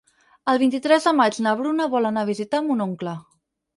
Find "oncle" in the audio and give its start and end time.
2.87-3.15